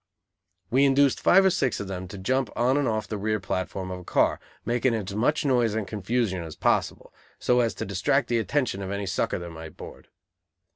[0.71, 3.91] We induced five or six of them to jump on and off the rear platform
[3.91, 8.27] of a car, making as much noise and confusion as possible, so as to distract
[8.27, 10.07] the attention of any "sucker" that might board.